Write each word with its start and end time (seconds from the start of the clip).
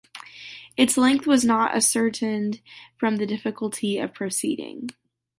Its 0.75 0.97
length 0.97 1.27
was 1.27 1.45
not 1.45 1.75
ascertained 1.75 2.59
from 2.97 3.17
the 3.17 3.27
difficulty 3.27 3.99
of 3.99 4.15
proceeding. 4.15 4.89